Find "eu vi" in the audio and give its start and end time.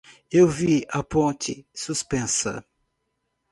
0.39-0.75